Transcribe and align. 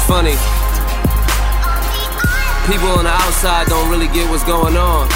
It's 0.00 0.08
funny. 0.08 0.32
People 2.72 2.88
on 2.88 3.04
the 3.04 3.10
outside 3.10 3.66
don't 3.66 3.90
really 3.90 4.06
get 4.06 4.30
what's 4.30 4.44
going 4.44 4.74
on. 4.74 5.06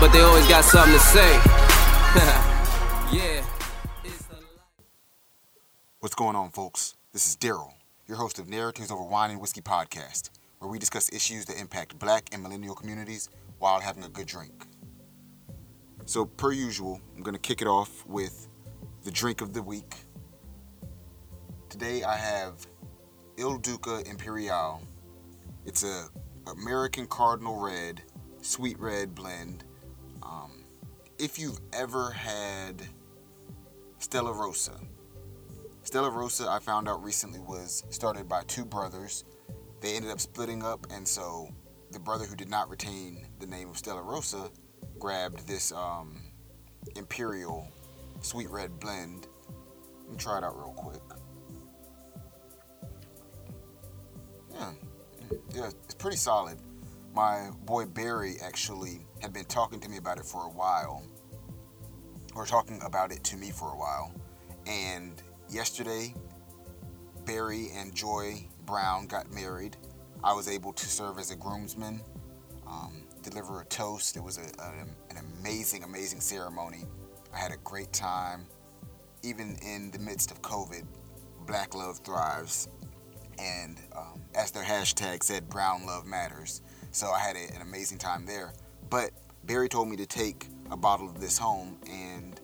But 0.00 0.12
they 0.12 0.20
always 0.20 0.46
got 0.46 0.64
something 0.64 0.92
to 0.92 1.00
say. 1.00 1.32
yeah. 3.12 3.44
What's 5.98 6.14
going 6.14 6.36
on, 6.36 6.50
folks? 6.50 6.94
This 7.12 7.26
is 7.26 7.36
Daryl, 7.36 7.72
your 8.06 8.18
host 8.18 8.38
of 8.38 8.48
Narratives 8.48 8.92
Over 8.92 9.02
Wine 9.02 9.32
and 9.32 9.40
Whiskey 9.40 9.62
podcast, 9.62 10.30
where 10.60 10.70
we 10.70 10.78
discuss 10.78 11.12
issues 11.12 11.46
that 11.46 11.58
impact 11.58 11.98
black 11.98 12.28
and 12.32 12.44
millennial 12.44 12.76
communities 12.76 13.28
while 13.58 13.80
having 13.80 14.04
a 14.04 14.08
good 14.08 14.28
drink. 14.28 14.68
So, 16.04 16.26
per 16.26 16.52
usual, 16.52 17.00
I'm 17.16 17.24
going 17.24 17.34
to 17.34 17.40
kick 17.40 17.60
it 17.60 17.66
off 17.66 18.06
with 18.06 18.46
the 19.02 19.10
drink 19.10 19.40
of 19.40 19.52
the 19.52 19.64
week. 19.64 20.05
Today 21.78 22.04
I 22.04 22.16
have 22.16 22.66
Il 23.36 23.58
Duca 23.58 24.02
Imperial. 24.08 24.80
It's 25.66 25.84
a 25.84 26.06
American 26.50 27.06
Cardinal 27.06 27.60
Red, 27.60 28.00
sweet 28.40 28.80
red 28.80 29.14
blend. 29.14 29.62
Um, 30.22 30.64
if 31.18 31.38
you've 31.38 31.60
ever 31.74 32.12
had 32.12 32.80
Stella 33.98 34.32
Rosa, 34.32 34.80
Stella 35.82 36.08
Rosa, 36.08 36.48
I 36.48 36.60
found 36.60 36.88
out 36.88 37.04
recently, 37.04 37.40
was 37.40 37.84
started 37.90 38.26
by 38.26 38.42
two 38.44 38.64
brothers. 38.64 39.24
They 39.82 39.96
ended 39.96 40.10
up 40.10 40.20
splitting 40.20 40.62
up, 40.62 40.86
and 40.88 41.06
so 41.06 41.50
the 41.90 42.00
brother 42.00 42.24
who 42.24 42.36
did 42.36 42.48
not 42.48 42.70
retain 42.70 43.26
the 43.38 43.46
name 43.46 43.68
of 43.68 43.76
Stella 43.76 44.00
Rosa 44.00 44.50
grabbed 44.98 45.46
this 45.46 45.72
um, 45.72 46.22
Imperial 46.96 47.70
sweet 48.22 48.48
red 48.48 48.80
blend. 48.80 49.26
Let 50.04 50.12
me 50.12 50.16
try 50.16 50.38
it 50.38 50.44
out 50.44 50.56
real 50.56 50.72
quick. 50.74 51.02
Yeah, 54.58 54.70
yeah, 55.54 55.70
it's 55.84 55.94
pretty 55.94 56.16
solid. 56.16 56.58
My 57.14 57.50
boy 57.64 57.86
Barry 57.86 58.36
actually 58.42 59.06
had 59.20 59.32
been 59.32 59.44
talking 59.44 59.80
to 59.80 59.88
me 59.88 59.96
about 59.96 60.18
it 60.18 60.24
for 60.24 60.44
a 60.44 60.50
while, 60.50 61.02
or 62.34 62.46
talking 62.46 62.80
about 62.84 63.12
it 63.12 63.22
to 63.24 63.36
me 63.36 63.50
for 63.50 63.72
a 63.72 63.76
while. 63.76 64.12
And 64.66 65.22
yesterday, 65.48 66.14
Barry 67.24 67.70
and 67.74 67.94
Joy 67.94 68.46
Brown 68.66 69.06
got 69.06 69.32
married. 69.32 69.76
I 70.24 70.32
was 70.32 70.48
able 70.48 70.72
to 70.72 70.86
serve 70.86 71.18
as 71.18 71.30
a 71.30 71.36
groomsman, 71.36 72.00
um, 72.66 73.02
deliver 73.22 73.60
a 73.60 73.64
toast. 73.66 74.16
It 74.16 74.22
was 74.22 74.38
a, 74.38 74.62
a, 74.62 74.70
an 75.10 75.18
amazing, 75.40 75.84
amazing 75.84 76.20
ceremony. 76.20 76.84
I 77.34 77.38
had 77.38 77.52
a 77.52 77.58
great 77.58 77.92
time. 77.92 78.46
Even 79.22 79.56
in 79.62 79.90
the 79.90 79.98
midst 79.98 80.30
of 80.30 80.40
COVID, 80.42 80.84
Black 81.46 81.74
Love 81.74 81.98
thrives. 81.98 82.68
And 83.38 83.78
um, 83.96 84.20
as 84.34 84.50
their 84.50 84.64
hashtag 84.64 85.22
said, 85.22 85.48
Brown 85.48 85.86
Love 85.86 86.06
Matters. 86.06 86.62
So 86.92 87.10
I 87.10 87.18
had 87.18 87.36
a, 87.36 87.54
an 87.54 87.62
amazing 87.62 87.98
time 87.98 88.24
there. 88.26 88.52
But 88.90 89.10
Barry 89.44 89.68
told 89.68 89.88
me 89.88 89.96
to 89.96 90.06
take 90.06 90.46
a 90.70 90.76
bottle 90.76 91.08
of 91.08 91.20
this 91.20 91.38
home 91.38 91.78
and 91.90 92.40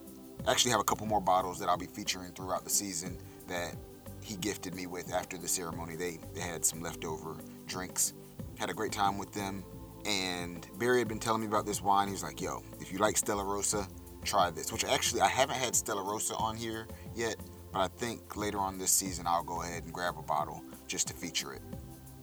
actually 0.47 0.71
have 0.71 0.79
a 0.79 0.83
couple 0.83 1.05
more 1.05 1.21
bottles 1.21 1.59
that 1.59 1.69
I'll 1.69 1.77
be 1.77 1.87
featuring 1.87 2.31
throughout 2.31 2.63
the 2.63 2.69
season 2.69 3.17
that 3.47 3.75
he 4.21 4.35
gifted 4.37 4.73
me 4.73 4.87
with 4.87 5.13
after 5.13 5.37
the 5.37 5.47
ceremony. 5.47 5.95
They, 5.95 6.19
they 6.33 6.41
had 6.41 6.63
some 6.65 6.81
leftover 6.81 7.37
drinks. 7.67 8.13
Had 8.57 8.69
a 8.69 8.73
great 8.73 8.91
time 8.91 9.17
with 9.17 9.33
them. 9.33 9.63
And 10.05 10.67
Barry 10.77 10.99
had 10.99 11.07
been 11.07 11.19
telling 11.19 11.41
me 11.41 11.47
about 11.47 11.65
this 11.65 11.81
wine. 11.81 12.07
He 12.07 12.13
was 12.13 12.23
like, 12.23 12.41
yo, 12.41 12.61
if 12.79 12.91
you 12.91 12.99
like 12.99 13.17
Stella 13.17 13.43
Rosa, 13.43 13.87
try 14.23 14.49
this. 14.49 14.71
Which 14.71 14.85
actually, 14.85 15.21
I 15.21 15.27
haven't 15.27 15.55
had 15.55 15.75
Stella 15.75 16.03
Rosa 16.03 16.35
on 16.35 16.55
here 16.55 16.87
yet, 17.15 17.35
but 17.71 17.79
I 17.79 17.87
think 17.87 18.35
later 18.35 18.59
on 18.59 18.77
this 18.77 18.91
season 18.91 19.25
I'll 19.27 19.43
go 19.43 19.61
ahead 19.61 19.83
and 19.83 19.93
grab 19.93 20.15
a 20.17 20.21
bottle 20.21 20.61
just 20.87 21.07
to 21.07 21.13
feature 21.13 21.53
it. 21.53 21.61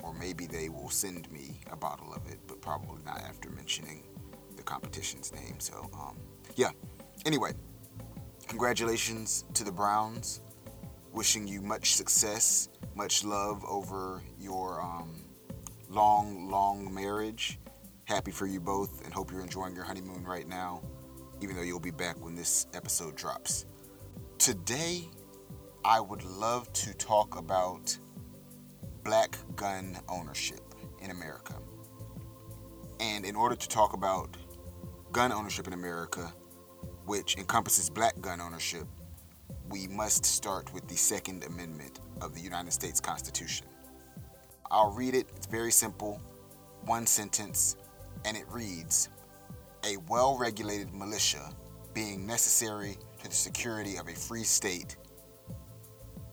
Or 0.03 0.15
maybe 0.15 0.47
they 0.47 0.69
will 0.69 0.91
send 0.91 1.31
me 1.31 1.61
a 1.71 1.77
bottle 1.77 2.13
of 2.15 2.27
it, 2.31 2.39
but 2.47 2.61
probably 2.61 3.03
not 3.05 3.21
after 3.21 3.51
mentioning 3.51 4.03
the 4.57 4.63
competition's 4.63 5.33
name. 5.33 5.57
So, 5.59 5.91
um, 5.95 6.17
yeah. 6.57 6.71
Anyway, 7.27 7.53
congratulations 8.49 9.45
to 9.55 9.65
the 9.65 9.73
Browns. 9.73 10.43
Wishing 11.13 11.47
you 11.47 11.61
much 11.61 11.95
success, 11.97 12.69
much 12.95 13.25
love 13.25 13.65
over 13.65 14.23
your 14.39 14.81
um, 14.81 15.25
long, 15.89 16.49
long 16.49 16.93
marriage. 16.95 17.59
Happy 18.05 18.31
for 18.31 18.47
you 18.47 18.61
both 18.61 19.05
and 19.05 19.13
hope 19.13 19.31
you're 19.31 19.43
enjoying 19.43 19.75
your 19.75 19.85
honeymoon 19.85 20.25
right 20.25 20.49
now 20.49 20.81
even 21.43 21.57
though 21.57 21.63
you'll 21.63 21.81
be 21.81 21.91
back 21.91 22.23
when 22.23 22.35
this 22.35 22.67
episode 22.75 23.17
drops. 23.17 23.67
Today, 24.39 25.09
I 25.85 26.01
would 26.01 26.23
love 26.25 26.71
to 26.75 26.95
talk 26.95 27.37
about 27.37 27.97
black 29.05 29.39
gun 29.57 29.99
ownership 30.09 30.61
in 31.01 31.11
America. 31.11 31.55
And 33.01 33.25
in 33.25 33.35
order 33.35 33.57
to 33.57 33.69
talk 33.69 33.95
about 33.95 34.37
gun 35.13 35.33
ownership 35.33 35.67
in 35.67 35.73
America, 35.73 36.33
which 37.07 37.37
encompasses 37.37 37.89
black 37.89 38.21
gun 38.21 38.41
ownership, 38.41 38.87
we 39.69 39.87
must 39.87 40.25
start 40.25 40.73
with 40.75 40.87
the 40.89 40.97
Second 40.97 41.45
Amendment 41.45 42.01
of 42.21 42.35
the 42.35 42.41
United 42.41 42.73
States 42.73 43.01
Constitution. 43.01 43.67
I'll 44.71 44.93
read 44.93 45.15
it, 45.15 45.27
it's 45.35 45.47
very 45.47 45.73
simple, 45.73 46.21
one 46.85 47.07
sentence, 47.07 47.77
and 48.25 48.37
it 48.37 48.45
reads 48.49 49.09
a 49.85 49.97
well 50.09 50.37
regulated 50.39 50.93
militia 50.93 51.51
being 51.95 52.27
necessary 52.27 52.97
to 53.23 53.29
the 53.29 53.35
security 53.35 53.97
of 53.97 54.09
a 54.09 54.15
free 54.15 54.45
state, 54.45 54.97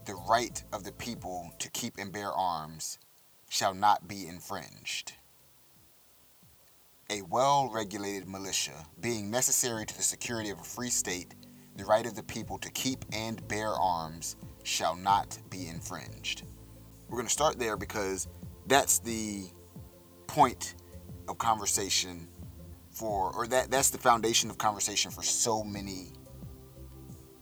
the 0.08 0.16
right 0.16 0.64
of 0.72 0.86
the 0.86 0.92
people 0.94 1.52
to 1.60 1.70
keep 1.72 1.98
and 1.98 2.14
bear 2.14 2.32
arms 2.32 2.98
shall 3.50 3.74
not 3.74 4.08
be 4.08 4.26
infringed. 4.26 5.14
A 7.10 7.22
well 7.24 7.70
regulated 7.74 8.28
militia 8.28 8.86
being 9.02 9.30
necessary 9.30 9.86
to 9.86 9.98
the 9.98 10.02
security 10.02 10.50
of 10.50 10.60
a 10.60 10.64
free 10.64 10.90
state, 10.90 11.36
the 11.76 11.84
right 11.84 12.06
of 12.06 12.16
the 12.16 12.24
people 12.24 12.58
to 12.60 12.72
keep 12.72 13.04
and 13.12 13.46
bear 13.50 13.74
arms 13.74 14.38
shall 14.64 14.96
not 14.96 15.38
be 15.50 15.68
infringed. 15.68 16.44
We're 17.10 17.18
going 17.18 17.28
to 17.28 17.32
start 17.32 17.60
there 17.60 17.76
because 17.76 18.30
that's 18.66 19.00
the 19.00 19.44
point 20.28 20.76
of 21.28 21.38
conversation 21.38 22.30
for 22.92 23.34
or 23.36 23.46
that 23.48 23.70
that's 23.70 23.90
the 23.90 23.98
foundation 23.98 24.50
of 24.50 24.58
conversation 24.58 25.12
for 25.12 25.22
so 25.22 25.64
many 25.66 26.14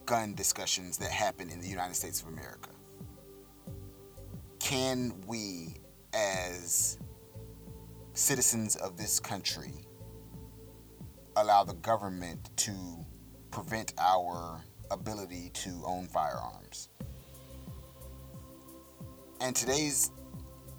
gun 0.06 0.34
discussions 0.34 0.98
that 0.98 1.12
happen 1.12 1.50
in 1.50 1.60
the 1.60 1.68
United 1.68 1.96
States 1.96 2.22
of 2.22 2.28
America. 2.28 2.70
Can 4.60 5.14
we 5.28 5.76
as 6.14 6.98
citizens 8.14 8.76
of 8.76 8.98
this 8.98 9.20
country 9.20 9.74
allow 11.36 11.64
the 11.64 11.74
government 11.76 12.50
to 12.58 13.06
prevent 13.52 13.94
our 13.98 14.64
ability 14.92 15.52
to 15.54 15.84
own 15.86 16.08
firearms? 16.08 16.90
And 19.42 19.56
today's 19.56 20.12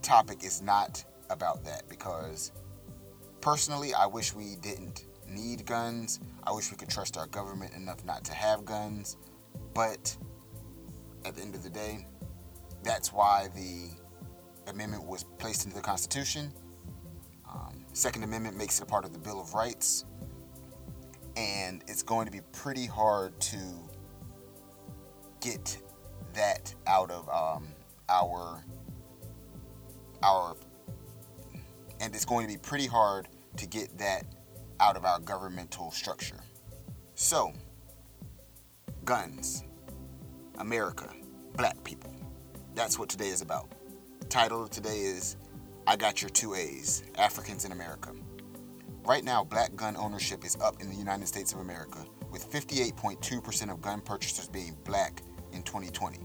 topic 0.03 0.45
is 0.45 0.63
not 0.63 1.05
about 1.31 1.65
that 1.65 1.89
because 1.89 2.53
Personally, 3.47 3.95
I 3.95 4.07
wish 4.07 4.35
we 4.35 4.57
didn't 4.57 5.05
need 5.29 5.67
guns. 5.67 6.21
I 6.45 6.53
wish 6.53 6.71
we 6.71 6.77
could 6.77 6.91
trust 6.91 7.17
our 7.17 7.27
government 7.27 7.75
enough 7.75 8.05
not 8.05 8.25
to 8.25 8.35
have 8.35 8.65
guns. 8.65 9.17
But 9.75 10.17
at 11.25 11.35
the 11.35 11.43
end 11.43 11.55
of 11.55 11.63
the 11.63 11.71
day, 11.71 12.07
that's 12.83 13.13
why 13.13 13.49
the 13.55 13.91
amendment 14.71 15.05
was 15.05 15.25
placed 15.39 15.65
into 15.65 15.77
the 15.77 15.83
Constitution. 15.83 16.53
Um, 17.51 17.85
Second 17.93 18.25
Amendment 18.25 18.57
makes 18.57 18.79
it 18.79 18.85
a 18.85 18.87
part 18.87 19.05
of 19.05 19.13
the 19.13 19.19
Bill 19.19 19.41
of 19.41 19.55
Rights. 19.55 20.05
And 21.37 21.85
it's 21.87 22.03
going 22.03 22.27
to 22.27 22.33
be 22.33 22.41
pretty 22.53 22.87
hard 22.87 23.39
to 23.41 23.59
get 25.41 25.79
that 26.35 26.75
out 26.87 27.11
of 27.11 27.29
um, 27.29 27.69
our 28.09 28.65
our 30.23 30.57
and 32.01 32.15
it's 32.15 32.25
going 32.25 32.47
to 32.47 32.53
be 32.53 32.59
pretty 32.59 32.87
hard 32.87 33.29
to 33.57 33.67
get 33.67 33.97
that 33.99 34.25
out 34.81 34.97
of 34.97 35.05
our 35.05 35.19
governmental 35.21 35.91
structure. 35.91 36.41
So, 37.15 37.53
guns, 39.05 39.65
America, 40.59 41.11
black 41.57 41.83
people. 41.85 42.13
That's 42.75 42.99
what 42.99 43.09
today 43.09 43.29
is 43.29 43.41
about. 43.41 43.71
The 44.21 44.27
title 44.27 44.63
of 44.63 44.71
today 44.71 44.99
is 44.99 45.37
I 45.87 45.97
Got 45.97 46.21
Your 46.21 46.29
Two 46.31 46.55
A's 46.55 47.05
Africans 47.17 47.65
in 47.65 47.73
America. 47.73 48.13
Right 49.05 49.23
now, 49.23 49.45
black 49.45 49.75
gun 49.77 49.97
ownership 49.97 50.45
is 50.45 50.57
up 50.61 50.81
in 50.81 50.91
the 50.91 50.97
United 50.97 51.29
States 51.29 51.53
of 51.53 51.61
America, 51.61 52.05
with 52.31 52.51
58.2% 52.51 53.71
of 53.71 53.81
gun 53.81 54.01
purchasers 54.01 54.49
being 54.49 54.77
black 54.85 55.23
in 55.53 55.63
2020. 55.63 56.19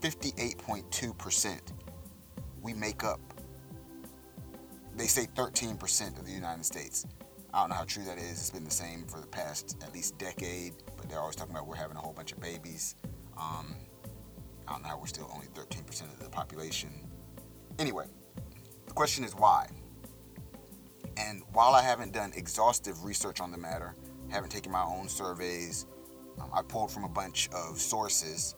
58.2%. 0.00 1.60
We 2.60 2.74
make 2.74 3.04
up 3.04 3.20
they 4.96 5.06
say 5.06 5.26
13% 5.34 6.18
of 6.18 6.26
the 6.26 6.32
United 6.32 6.64
States. 6.64 7.06
I 7.54 7.60
don't 7.60 7.70
know 7.70 7.74
how 7.74 7.84
true 7.84 8.04
that 8.04 8.18
is. 8.18 8.32
It's 8.32 8.50
been 8.50 8.64
the 8.64 8.70
same 8.70 9.04
for 9.06 9.20
the 9.20 9.26
past 9.26 9.76
at 9.82 9.92
least 9.92 10.16
decade, 10.18 10.74
but 10.96 11.08
they're 11.08 11.20
always 11.20 11.36
talking 11.36 11.54
about 11.54 11.66
we're 11.66 11.76
having 11.76 11.96
a 11.96 12.00
whole 12.00 12.12
bunch 12.14 12.32
of 12.32 12.40
babies. 12.40 12.96
Um, 13.36 13.76
I 14.66 14.72
don't 14.72 14.82
know 14.82 14.88
how 14.88 14.98
we're 14.98 15.06
still 15.06 15.30
only 15.34 15.46
13% 15.48 16.02
of 16.02 16.18
the 16.18 16.30
population. 16.30 16.90
Anyway, 17.78 18.06
the 18.86 18.92
question 18.92 19.24
is 19.24 19.34
why? 19.34 19.68
And 21.16 21.42
while 21.52 21.74
I 21.74 21.82
haven't 21.82 22.12
done 22.12 22.32
exhaustive 22.34 23.04
research 23.04 23.40
on 23.40 23.50
the 23.50 23.58
matter, 23.58 23.94
haven't 24.30 24.50
taken 24.50 24.72
my 24.72 24.82
own 24.82 25.08
surveys, 25.08 25.86
um, 26.40 26.50
I 26.54 26.62
pulled 26.62 26.90
from 26.90 27.04
a 27.04 27.08
bunch 27.08 27.50
of 27.52 27.78
sources. 27.78 28.54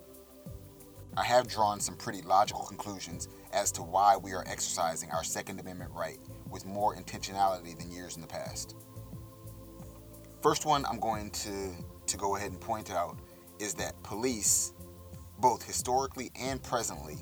I 1.16 1.24
have 1.24 1.48
drawn 1.48 1.80
some 1.80 1.96
pretty 1.96 2.22
logical 2.22 2.64
conclusions 2.64 3.28
as 3.54 3.70
to 3.72 3.82
why 3.82 4.16
we 4.16 4.32
are 4.32 4.44
exercising 4.46 5.10
our 5.12 5.24
Second 5.24 5.60
Amendment 5.60 5.92
right 5.94 6.18
with 6.50 6.66
more 6.66 6.94
intentionality 6.94 7.78
than 7.78 7.90
years 7.90 8.16
in 8.16 8.20
the 8.20 8.28
past. 8.28 8.74
First 10.42 10.66
one 10.66 10.84
I'm 10.86 10.98
going 10.98 11.30
to, 11.30 11.70
to 12.06 12.16
go 12.16 12.36
ahead 12.36 12.50
and 12.50 12.60
point 12.60 12.90
out 12.90 13.18
is 13.58 13.72
that 13.74 14.02
police, 14.02 14.72
both 15.38 15.62
historically 15.62 16.30
and 16.38 16.62
presently, 16.62 17.16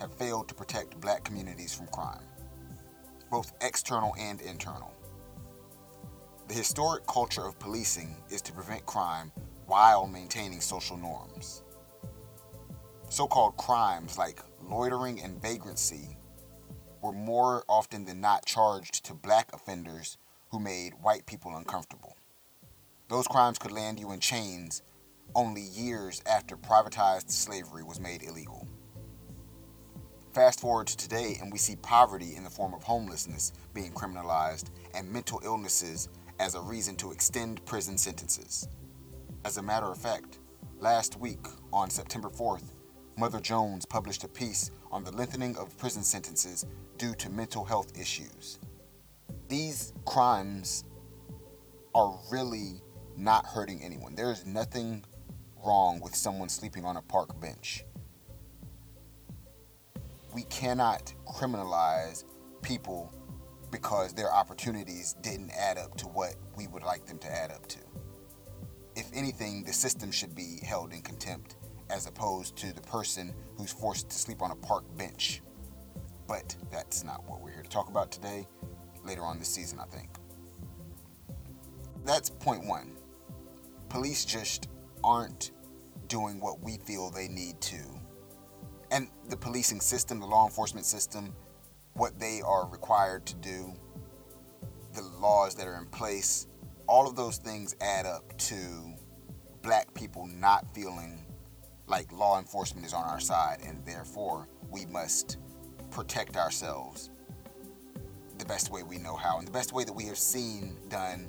have 0.00 0.12
failed 0.12 0.48
to 0.48 0.54
protect 0.54 1.00
black 1.00 1.24
communities 1.24 1.72
from 1.72 1.86
crime, 1.88 2.24
both 3.30 3.52
external 3.60 4.14
and 4.18 4.40
internal. 4.40 4.92
The 6.48 6.54
historic 6.54 7.06
culture 7.06 7.44
of 7.44 7.58
policing 7.58 8.16
is 8.30 8.42
to 8.42 8.52
prevent 8.52 8.84
crime 8.86 9.32
while 9.66 10.06
maintaining 10.06 10.60
social 10.60 10.96
norms. 10.96 11.62
So 13.10 13.26
called 13.26 13.56
crimes 13.56 14.18
like 14.18 14.42
loitering 14.62 15.20
and 15.22 15.40
vagrancy 15.40 16.18
were 17.00 17.12
more 17.12 17.64
often 17.68 18.04
than 18.04 18.20
not 18.20 18.44
charged 18.44 19.04
to 19.06 19.14
black 19.14 19.48
offenders 19.52 20.18
who 20.50 20.60
made 20.60 20.92
white 21.00 21.26
people 21.26 21.56
uncomfortable. 21.56 22.16
Those 23.08 23.26
crimes 23.26 23.58
could 23.58 23.72
land 23.72 23.98
you 23.98 24.12
in 24.12 24.20
chains 24.20 24.82
only 25.34 25.62
years 25.62 26.22
after 26.26 26.56
privatized 26.56 27.30
slavery 27.30 27.82
was 27.82 27.98
made 27.98 28.22
illegal. 28.22 28.68
Fast 30.34 30.60
forward 30.60 30.86
to 30.88 30.96
today, 30.96 31.38
and 31.40 31.50
we 31.50 31.58
see 31.58 31.76
poverty 31.76 32.36
in 32.36 32.44
the 32.44 32.50
form 32.50 32.74
of 32.74 32.82
homelessness 32.82 33.52
being 33.72 33.92
criminalized 33.92 34.70
and 34.94 35.10
mental 35.10 35.40
illnesses 35.44 36.10
as 36.38 36.54
a 36.54 36.60
reason 36.60 36.94
to 36.96 37.12
extend 37.12 37.64
prison 37.64 37.96
sentences. 37.96 38.68
As 39.44 39.56
a 39.56 39.62
matter 39.62 39.86
of 39.86 39.98
fact, 39.98 40.38
last 40.78 41.18
week, 41.18 41.44
on 41.72 41.88
September 41.90 42.28
4th, 42.28 42.74
Mother 43.18 43.40
Jones 43.40 43.84
published 43.84 44.22
a 44.22 44.28
piece 44.28 44.70
on 44.92 45.02
the 45.02 45.10
lengthening 45.10 45.56
of 45.56 45.76
prison 45.76 46.04
sentences 46.04 46.64
due 46.98 47.16
to 47.16 47.28
mental 47.28 47.64
health 47.64 47.98
issues. 47.98 48.60
These 49.48 49.92
crimes 50.04 50.84
are 51.96 52.16
really 52.30 52.80
not 53.16 53.44
hurting 53.44 53.82
anyone. 53.82 54.14
There 54.14 54.30
is 54.30 54.46
nothing 54.46 55.04
wrong 55.66 55.98
with 55.98 56.14
someone 56.14 56.48
sleeping 56.48 56.84
on 56.84 56.96
a 56.96 57.02
park 57.02 57.40
bench. 57.40 57.84
We 60.32 60.44
cannot 60.44 61.12
criminalize 61.26 62.22
people 62.62 63.12
because 63.72 64.12
their 64.14 64.32
opportunities 64.32 65.16
didn't 65.22 65.50
add 65.50 65.76
up 65.76 65.96
to 65.96 66.06
what 66.06 66.36
we 66.56 66.68
would 66.68 66.84
like 66.84 67.04
them 67.06 67.18
to 67.18 67.28
add 67.28 67.50
up 67.50 67.66
to. 67.66 67.80
If 68.94 69.10
anything, 69.12 69.64
the 69.64 69.72
system 69.72 70.12
should 70.12 70.36
be 70.36 70.60
held 70.62 70.92
in 70.92 71.02
contempt 71.02 71.56
as 71.90 72.06
opposed 72.06 72.56
to 72.56 72.74
the 72.74 72.80
person 72.82 73.34
who's 73.56 73.72
forced 73.72 74.10
to 74.10 74.18
sleep 74.18 74.42
on 74.42 74.50
a 74.50 74.56
park 74.56 74.84
bench. 74.96 75.42
But 76.26 76.54
that's 76.70 77.04
not 77.04 77.24
what 77.26 77.40
we're 77.40 77.52
here 77.52 77.62
to 77.62 77.68
talk 77.68 77.88
about 77.88 78.10
today, 78.10 78.46
later 79.04 79.22
on 79.22 79.38
this 79.38 79.48
season, 79.48 79.78
I 79.80 79.84
think. 79.84 80.10
That's 82.04 82.30
point 82.30 82.64
one. 82.66 82.92
Police 83.88 84.24
just 84.24 84.68
aren't 85.02 85.52
doing 86.08 86.40
what 86.40 86.60
we 86.60 86.78
feel 86.78 87.10
they 87.10 87.28
need 87.28 87.60
to. 87.62 87.78
And 88.90 89.08
the 89.28 89.36
policing 89.36 89.80
system, 89.80 90.20
the 90.20 90.26
law 90.26 90.46
enforcement 90.46 90.86
system, 90.86 91.34
what 91.94 92.18
they 92.18 92.40
are 92.44 92.66
required 92.68 93.26
to 93.26 93.34
do, 93.36 93.74
the 94.94 95.02
laws 95.20 95.54
that 95.56 95.66
are 95.66 95.76
in 95.76 95.86
place, 95.86 96.46
all 96.86 97.06
of 97.06 97.16
those 97.16 97.36
things 97.36 97.76
add 97.80 98.06
up 98.06 98.36
to 98.38 98.94
black 99.62 99.92
people 99.94 100.26
not 100.26 100.64
feeling 100.74 101.26
like 101.88 102.12
law 102.12 102.38
enforcement 102.38 102.86
is 102.86 102.92
on 102.92 103.04
our 103.04 103.20
side 103.20 103.58
and 103.66 103.84
therefore 103.84 104.48
we 104.70 104.86
must 104.86 105.38
protect 105.90 106.36
ourselves 106.36 107.10
the 108.38 108.44
best 108.44 108.70
way 108.70 108.82
we 108.82 108.98
know 108.98 109.16
how 109.16 109.38
and 109.38 109.48
the 109.48 109.52
best 109.52 109.72
way 109.72 109.84
that 109.84 109.92
we 109.92 110.04
have 110.04 110.18
seen 110.18 110.76
done 110.88 111.26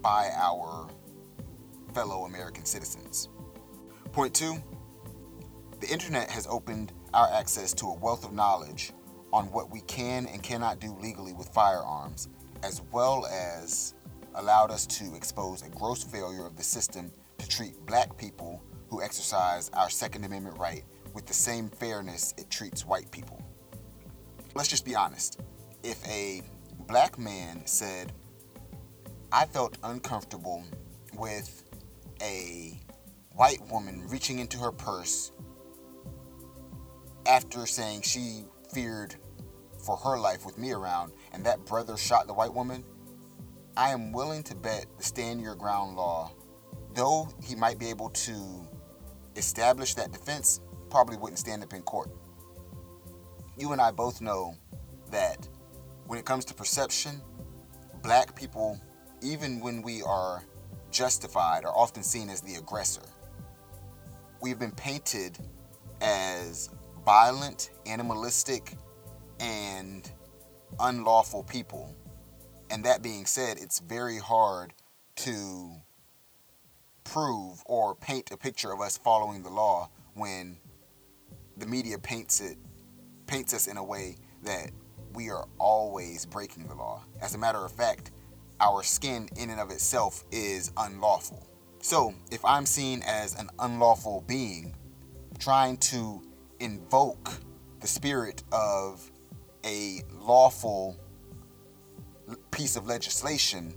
by 0.00 0.30
our 0.34 0.88
fellow 1.92 2.24
American 2.24 2.64
citizens. 2.64 3.28
Point 4.12 4.34
two 4.34 4.56
the 5.80 5.88
internet 5.88 6.28
has 6.30 6.46
opened 6.48 6.92
our 7.14 7.32
access 7.32 7.72
to 7.74 7.86
a 7.86 7.94
wealth 7.94 8.24
of 8.24 8.32
knowledge 8.32 8.92
on 9.32 9.46
what 9.52 9.70
we 9.70 9.80
can 9.82 10.26
and 10.26 10.42
cannot 10.42 10.80
do 10.80 10.96
legally 11.00 11.32
with 11.32 11.48
firearms, 11.48 12.28
as 12.64 12.82
well 12.90 13.26
as 13.26 13.94
allowed 14.34 14.70
us 14.70 14.86
to 14.86 15.14
expose 15.14 15.62
a 15.62 15.68
gross 15.68 16.02
failure 16.02 16.44
of 16.46 16.56
the 16.56 16.62
system 16.62 17.12
to 17.38 17.48
treat 17.48 17.74
black 17.86 18.16
people 18.16 18.62
who 18.88 19.02
exercise 19.02 19.70
our 19.74 19.90
Second 19.90 20.24
Amendment 20.24 20.58
right 20.58 20.84
with 21.14 21.26
the 21.26 21.34
same 21.34 21.68
fairness 21.68 22.34
it 22.36 22.50
treats 22.50 22.86
white 22.86 23.10
people. 23.10 23.42
Let's 24.54 24.68
just 24.68 24.84
be 24.84 24.94
honest. 24.94 25.40
If 25.82 26.04
a 26.06 26.42
black 26.86 27.18
man 27.18 27.62
said, 27.66 28.12
I 29.30 29.44
felt 29.44 29.76
uncomfortable 29.82 30.64
with 31.14 31.64
a 32.22 32.78
white 33.32 33.60
woman 33.70 34.06
reaching 34.08 34.38
into 34.38 34.58
her 34.58 34.72
purse 34.72 35.32
after 37.26 37.66
saying 37.66 38.02
she 38.02 38.44
feared 38.72 39.14
for 39.84 39.96
her 39.96 40.18
life 40.18 40.44
with 40.44 40.58
me 40.58 40.72
around 40.72 41.12
and 41.32 41.44
that 41.44 41.64
brother 41.66 41.96
shot 41.96 42.26
the 42.26 42.32
white 42.32 42.52
woman, 42.52 42.84
I 43.76 43.90
am 43.90 44.12
willing 44.12 44.42
to 44.44 44.56
bet 44.56 44.86
the 44.96 45.04
stand 45.04 45.40
your 45.40 45.54
ground 45.54 45.96
law, 45.96 46.32
though 46.94 47.28
he 47.44 47.54
might 47.54 47.78
be 47.78 47.88
able 47.90 48.10
to 48.10 48.66
establish 49.38 49.94
that 49.94 50.12
defense, 50.12 50.60
probably 50.90 51.16
wouldn't 51.16 51.38
stand 51.38 51.62
up 51.62 51.72
in 51.72 51.82
court. 51.82 52.10
You 53.56 53.72
and 53.72 53.80
I 53.80 53.90
both 53.90 54.20
know 54.20 54.54
that 55.10 55.48
when 56.06 56.18
it 56.18 56.24
comes 56.24 56.44
to 56.46 56.54
perception, 56.54 57.20
black 58.02 58.34
people, 58.36 58.80
even 59.22 59.60
when 59.60 59.82
we 59.82 60.02
are 60.02 60.44
justified, 60.90 61.64
are 61.64 61.76
often 61.76 62.02
seen 62.02 62.28
as 62.30 62.40
the 62.40 62.54
aggressor. 62.54 63.02
We've 64.40 64.58
been 64.58 64.72
painted 64.72 65.38
as 66.00 66.70
violent, 67.04 67.70
animalistic, 67.86 68.74
and 69.40 70.10
unlawful 70.78 71.42
people. 71.42 71.94
And 72.70 72.84
that 72.84 73.02
being 73.02 73.26
said, 73.26 73.58
it's 73.58 73.80
very 73.80 74.18
hard 74.18 74.72
to 75.16 75.72
prove 77.12 77.62
or 77.66 77.94
paint 77.94 78.30
a 78.30 78.36
picture 78.36 78.72
of 78.72 78.80
us 78.80 78.98
following 78.98 79.42
the 79.42 79.48
law 79.48 79.88
when 80.14 80.58
the 81.56 81.66
media 81.66 81.98
paints 81.98 82.40
it 82.40 82.56
paints 83.26 83.52
us 83.54 83.66
in 83.66 83.76
a 83.76 83.84
way 83.84 84.16
that 84.42 84.70
we 85.14 85.30
are 85.30 85.46
always 85.58 86.26
breaking 86.26 86.66
the 86.66 86.74
law. 86.74 87.02
As 87.20 87.34
a 87.34 87.38
matter 87.38 87.64
of 87.64 87.72
fact, 87.72 88.10
our 88.60 88.82
skin 88.82 89.28
in 89.36 89.50
and 89.50 89.60
of 89.60 89.70
itself 89.70 90.24
is 90.30 90.72
unlawful. 90.76 91.46
So, 91.80 92.14
if 92.30 92.44
I'm 92.44 92.66
seen 92.66 93.02
as 93.06 93.34
an 93.38 93.48
unlawful 93.58 94.24
being 94.26 94.74
trying 95.38 95.76
to 95.76 96.22
invoke 96.60 97.30
the 97.80 97.86
spirit 97.86 98.42
of 98.52 99.10
a 99.64 100.02
lawful 100.12 100.96
piece 102.50 102.76
of 102.76 102.86
legislation 102.86 103.74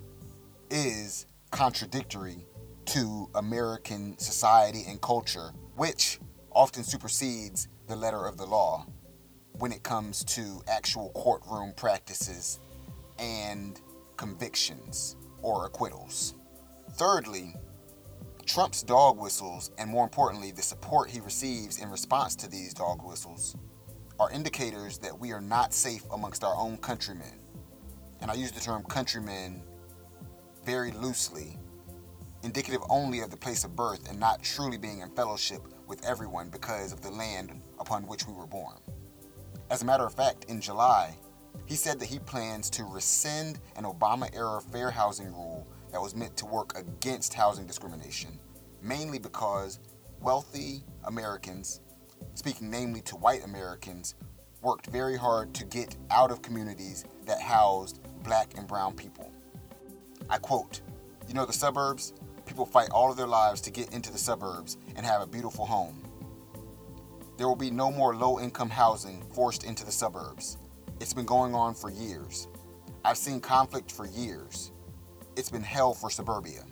is 0.69 1.27
contradictory 1.51 2.45
to 2.91 3.29
American 3.35 4.17
society 4.17 4.83
and 4.85 4.99
culture, 4.99 5.51
which 5.77 6.19
often 6.51 6.83
supersedes 6.83 7.69
the 7.87 7.95
letter 7.95 8.25
of 8.25 8.35
the 8.35 8.45
law 8.45 8.85
when 9.53 9.71
it 9.71 9.81
comes 9.81 10.25
to 10.25 10.61
actual 10.67 11.09
courtroom 11.11 11.71
practices 11.77 12.59
and 13.17 13.79
convictions 14.17 15.15
or 15.41 15.65
acquittals. 15.65 16.33
Thirdly, 16.95 17.55
Trump's 18.45 18.83
dog 18.83 19.17
whistles, 19.17 19.71
and 19.77 19.89
more 19.89 20.03
importantly, 20.03 20.51
the 20.51 20.61
support 20.61 21.09
he 21.09 21.21
receives 21.21 21.81
in 21.81 21.89
response 21.89 22.35
to 22.35 22.49
these 22.49 22.73
dog 22.73 23.01
whistles, 23.07 23.55
are 24.19 24.29
indicators 24.31 24.97
that 24.97 25.17
we 25.17 25.31
are 25.31 25.39
not 25.39 25.73
safe 25.73 26.03
amongst 26.11 26.43
our 26.43 26.55
own 26.57 26.75
countrymen. 26.75 27.39
And 28.19 28.29
I 28.29 28.33
use 28.33 28.51
the 28.51 28.59
term 28.59 28.83
countrymen 28.83 29.63
very 30.65 30.91
loosely, 30.91 31.57
indicative 32.43 32.81
only 32.89 33.19
of 33.19 33.31
the 33.31 33.37
place 33.37 33.63
of 33.63 33.75
birth 33.75 34.09
and 34.09 34.19
not 34.19 34.43
truly 34.43 34.77
being 34.77 34.99
in 34.99 35.09
fellowship 35.11 35.61
with 35.87 36.05
everyone 36.05 36.49
because 36.49 36.91
of 36.91 37.01
the 37.01 37.11
land 37.11 37.61
upon 37.79 38.07
which 38.07 38.27
we 38.27 38.33
were 38.33 38.47
born. 38.47 38.77
As 39.69 39.81
a 39.81 39.85
matter 39.85 40.05
of 40.05 40.13
fact, 40.13 40.45
in 40.45 40.59
July, 40.59 41.15
he 41.65 41.75
said 41.75 41.99
that 41.99 42.07
he 42.07 42.19
plans 42.19 42.69
to 42.71 42.83
rescind 42.83 43.59
an 43.75 43.85
Obama 43.85 44.29
era 44.35 44.61
fair 44.61 44.91
housing 44.91 45.27
rule 45.27 45.67
that 45.91 46.01
was 46.01 46.15
meant 46.15 46.35
to 46.37 46.45
work 46.45 46.77
against 46.77 47.33
housing 47.33 47.65
discrimination, 47.65 48.39
mainly 48.81 49.19
because 49.19 49.79
wealthy 50.21 50.83
Americans, 51.05 51.81
speaking 52.33 52.69
namely 52.69 53.01
to 53.01 53.15
white 53.15 53.43
Americans, 53.43 54.15
worked 54.61 54.87
very 54.87 55.17
hard 55.17 55.53
to 55.53 55.65
get 55.65 55.95
out 56.09 56.31
of 56.31 56.41
communities 56.41 57.05
that 57.25 57.41
housed 57.41 57.99
black 58.23 58.57
and 58.57 58.67
brown 58.67 58.95
people. 58.95 59.31
I 60.29 60.37
quote, 60.37 60.81
You 61.27 61.33
know, 61.33 61.45
the 61.45 61.53
suburbs, 61.53 62.13
people 62.51 62.65
fight 62.65 62.89
all 62.91 63.09
of 63.09 63.15
their 63.15 63.27
lives 63.27 63.61
to 63.61 63.71
get 63.71 63.93
into 63.93 64.11
the 64.11 64.17
suburbs 64.17 64.75
and 64.97 65.05
have 65.05 65.21
a 65.21 65.25
beautiful 65.25 65.65
home. 65.65 66.03
There 67.37 67.47
will 67.47 67.55
be 67.55 67.71
no 67.71 67.89
more 67.89 68.13
low 68.13 68.41
income 68.41 68.69
housing 68.69 69.23
forced 69.33 69.63
into 69.63 69.85
the 69.85 69.91
suburbs. 69.91 70.57
It's 70.99 71.13
been 71.13 71.25
going 71.25 71.55
on 71.55 71.73
for 71.73 71.89
years. 71.89 72.49
I've 73.05 73.15
seen 73.15 73.39
conflict 73.39 73.89
for 73.89 74.05
years. 74.05 74.73
It's 75.37 75.49
been 75.49 75.63
hell 75.63 75.93
for 75.93 76.09
suburbia. 76.09 76.65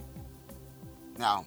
Now, 1.17 1.45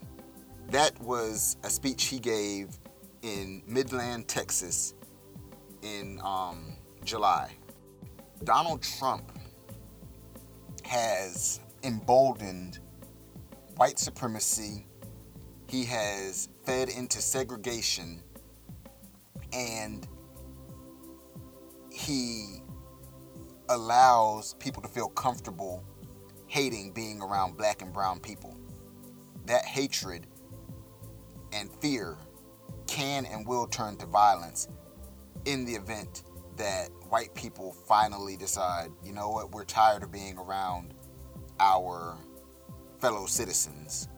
that 0.70 0.98
was 1.02 1.58
a 1.62 1.68
speech 1.68 2.04
he 2.04 2.18
gave 2.18 2.78
in 3.20 3.62
Midland, 3.66 4.28
Texas 4.28 4.94
in 5.82 6.18
um, 6.24 6.72
July. 7.04 7.52
Donald 8.44 8.82
Trump 8.82 9.30
has 10.84 11.60
emboldened 11.82 12.78
white 13.76 13.98
supremacy. 13.98 14.86
He 15.68 15.84
has 15.84 16.48
fed 16.64 16.88
into 16.88 17.22
segregation 17.22 18.22
and 19.52 20.06
he 21.90 22.62
allows 23.68 24.54
people 24.54 24.82
to 24.82 24.88
feel 24.88 25.08
comfortable 25.08 25.84
hating 26.46 26.92
being 26.92 27.20
around 27.22 27.56
black 27.56 27.80
and 27.82 27.92
brown 27.92 28.20
people. 28.20 28.56
That 29.46 29.64
hatred 29.64 30.26
and 31.52 31.70
fear 31.80 32.16
can 32.86 33.24
and 33.26 33.46
will 33.46 33.66
turn 33.66 33.96
to 33.96 34.06
violence 34.06 34.68
in 35.46 35.64
the 35.64 35.72
event 35.72 36.24
that 36.56 36.90
white 37.08 37.34
people 37.34 37.72
finally 37.72 38.36
decide, 38.36 38.90
you 39.02 39.12
know 39.12 39.30
what, 39.30 39.52
we're 39.52 39.64
tired 39.64 40.02
of 40.02 40.12
being 40.12 40.36
around 40.38 40.94
our 41.58 42.18
fellow 43.02 43.26
citizens. 43.26 44.08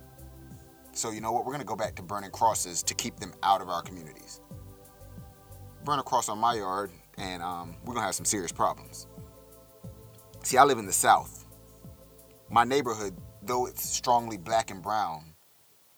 So, 0.92 1.10
you 1.10 1.22
know 1.22 1.32
what, 1.32 1.46
we're 1.46 1.52
going 1.52 1.62
to 1.62 1.66
go 1.66 1.74
back 1.74 1.94
to 1.94 2.02
burning 2.02 2.30
crosses 2.30 2.82
to 2.82 2.94
keep 2.94 3.16
them 3.16 3.32
out 3.42 3.62
of 3.62 3.70
our 3.70 3.80
communities. 3.80 4.42
Burn 5.84 5.98
a 5.98 6.02
cross 6.02 6.28
on 6.28 6.38
my 6.38 6.56
yard, 6.56 6.90
and 7.16 7.42
um, 7.42 7.76
we're 7.80 7.94
going 7.94 8.02
to 8.02 8.06
have 8.06 8.14
some 8.14 8.26
serious 8.26 8.52
problems. 8.52 9.06
See, 10.42 10.58
I 10.58 10.64
live 10.64 10.76
in 10.76 10.84
the 10.84 10.92
South. 10.92 11.46
My 12.50 12.64
neighborhood, 12.64 13.16
though 13.42 13.64
it's 13.64 13.88
strongly 13.88 14.36
black 14.36 14.70
and 14.70 14.82
brown, 14.82 15.32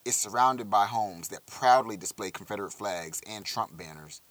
is 0.04 0.14
surrounded 0.14 0.70
by 0.70 0.86
homes 0.86 1.26
that 1.28 1.44
proudly 1.46 1.96
display 1.96 2.30
Confederate 2.30 2.72
flags 2.72 3.20
and 3.28 3.44
Trump 3.44 3.76
banners, 3.76 4.22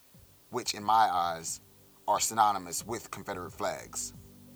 which, 0.51 0.73
in 0.73 0.83
my 0.83 1.09
eyes, 1.11 1.59
are 2.07 2.21
synonymous 2.21 2.85
with 2.85 3.11
Confederate 3.11 3.51
flags. 3.51 4.13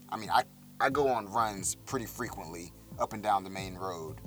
I 0.07 0.15
mean, 0.15 0.29
I, 0.29 0.43
I 0.79 0.89
go 0.89 1.09
on 1.09 1.25
runs 1.25 1.75
pretty 1.75 2.05
frequently 2.05 2.71
up 2.99 3.13
and 3.13 3.23
down 3.23 3.43
the 3.43 3.49
main 3.49 3.75
road, 3.75 4.17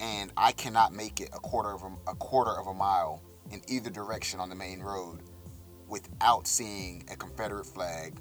and 0.00 0.32
I 0.36 0.52
cannot 0.52 0.92
make 0.92 1.20
it 1.20 1.30
a 1.32 1.38
quarter 1.38 1.72
of 1.72 1.82
a, 1.82 2.10
a 2.10 2.14
quarter 2.14 2.58
of 2.58 2.66
a 2.66 2.74
mile 2.74 3.22
in 3.50 3.62
either 3.68 3.90
direction 3.90 4.40
on 4.40 4.48
the 4.48 4.54
main 4.54 4.80
road 4.80 5.20
without 5.88 6.46
seeing 6.46 7.04
a 7.10 7.16
Confederate 7.16 7.66
flag 7.66 8.14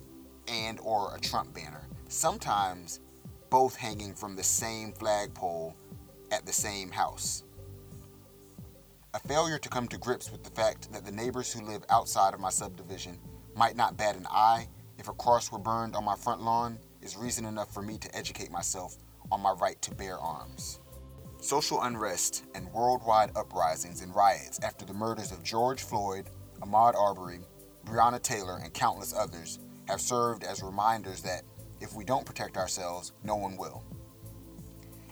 and 0.48 0.80
or 0.82 1.16
a 1.16 1.20
Trump 1.20 1.54
banner 1.54 1.88
sometimes 2.10 3.00
both 3.50 3.76
hanging 3.76 4.14
from 4.14 4.36
the 4.36 4.44
same 4.44 4.92
flagpole 4.92 5.76
at 6.32 6.46
the 6.46 6.54
same 6.54 6.92
house. 6.92 7.44
A 9.14 9.20
failure 9.20 9.58
to 9.58 9.70
come 9.70 9.88
to 9.88 9.98
grips 9.98 10.32
with 10.32 10.44
the 10.44 10.52
fact 10.52 10.92
that 10.92 11.06
the 11.06 11.12
neighbors 11.12 11.52
who 11.52 11.66
live 11.66 11.84
outside 11.90 12.34
of 12.34 12.40
my 12.40 12.50
subdivision 12.50 13.18
might 13.56 13.76
not 13.76 13.98
bat 13.98 14.16
an 14.16 14.28
eye 14.30 14.68
if 14.98 15.08
a 15.08 15.14
cross 15.14 15.52
were 15.52 15.60
burned 15.60 15.96
on 15.96 16.04
my 16.04 16.16
front 16.16 16.42
lawn 16.42 16.78
is 17.02 17.16
reason 17.16 17.46
enough 17.46 17.74
for 17.74 17.82
me 17.82 17.98
to 17.98 18.16
educate 18.16 18.52
myself 18.52 18.98
on 19.32 19.42
my 19.42 19.52
right 19.54 19.82
to 19.82 19.96
bear 19.96 20.18
arms. 20.18 20.80
Social 21.42 21.82
unrest 21.84 22.44
and 22.54 22.72
worldwide 22.74 23.32
uprisings 23.36 24.02
and 24.02 24.14
riots 24.16 24.60
after 24.62 24.86
the 24.86 24.94
murders 24.94 25.32
of 25.32 25.44
George 25.44 25.84
Floyd, 25.84 26.30
Ahmaud 26.62 26.96
Arbery, 26.96 27.40
Breonna 27.86 28.22
Taylor, 28.22 28.60
and 28.62 28.74
countless 28.74 29.14
others 29.14 29.60
have 29.88 30.02
served 30.02 30.44
as 30.44 30.62
reminders 30.62 31.22
that 31.22 31.44
if 31.80 31.94
we 31.94 32.04
don't 32.04 32.26
protect 32.26 32.58
ourselves, 32.58 33.14
no 33.24 33.36
one 33.36 33.56
will. 33.56 33.84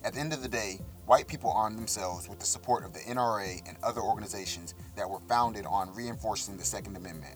At 0.03 0.13
the 0.13 0.19
end 0.19 0.33
of 0.33 0.41
the 0.41 0.49
day, 0.49 0.81
white 1.05 1.27
people 1.27 1.51
armed 1.51 1.77
themselves 1.77 2.27
with 2.27 2.39
the 2.39 2.45
support 2.45 2.83
of 2.83 2.93
the 2.93 2.99
NRA 2.99 3.61
and 3.67 3.77
other 3.81 4.01
organizations 4.01 4.75
that 4.95 5.09
were 5.09 5.21
founded 5.29 5.65
on 5.65 5.93
reinforcing 5.95 6.57
the 6.57 6.65
Second 6.65 6.97
Amendment. 6.97 7.35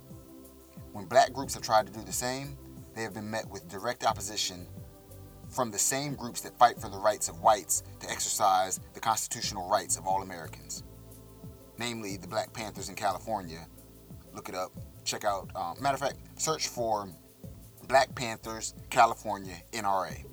When 0.91 1.05
black 1.05 1.31
groups 1.31 1.53
have 1.53 1.63
tried 1.63 1.87
to 1.87 1.93
do 1.93 2.03
the 2.03 2.11
same, 2.11 2.57
they 2.93 3.03
have 3.03 3.13
been 3.13 3.31
met 3.31 3.49
with 3.49 3.69
direct 3.69 4.05
opposition 4.05 4.67
from 5.51 5.69
the 5.69 5.77
same 5.77 6.15
groups 6.15 6.41
that 6.41 6.57
fight 6.57 6.79
for 6.79 6.89
the 6.89 6.97
rights 6.97 7.29
of 7.29 7.41
whites 7.41 7.83
to 7.99 8.09
exercise 8.09 8.79
the 8.93 8.99
constitutional 8.99 9.69
rights 9.69 9.97
of 9.97 10.07
all 10.07 10.21
Americans, 10.21 10.83
namely 11.77 12.17
the 12.17 12.27
Black 12.27 12.53
Panthers 12.53 12.89
in 12.89 12.95
California. 12.95 13.67
Look 14.33 14.49
it 14.49 14.55
up. 14.55 14.71
Check 15.03 15.25
out. 15.25 15.49
Um, 15.55 15.75
matter 15.81 15.95
of 15.95 15.99
fact, 15.99 16.17
search 16.39 16.69
for 16.69 17.09
Black 17.87 18.15
Panthers, 18.15 18.73
California, 18.89 19.55
NRA. 19.73 20.25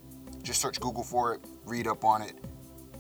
Just 0.43 0.61
search 0.61 0.79
Google 0.81 1.03
for 1.03 1.35
it, 1.35 1.41
read 1.65 1.89
up 1.89 2.05
on 2.05 2.23
it. 2.23 2.35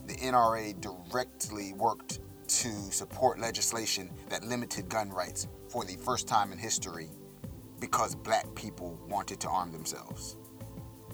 The 0.06 0.14
NRA 0.14 0.78
directly 0.80 1.72
worked 1.74 2.18
to 2.48 2.68
support 2.90 3.38
legislation 3.38 4.10
that 4.30 4.42
limited 4.42 4.88
gun 4.88 5.10
rights 5.10 5.46
for 5.68 5.84
the 5.84 5.96
first 5.96 6.26
time 6.26 6.50
in 6.50 6.58
history 6.58 7.10
because 7.78 8.14
black 8.14 8.52
people 8.54 8.98
wanted 9.08 9.38
to 9.40 9.48
arm 9.48 9.70
themselves. 9.70 10.36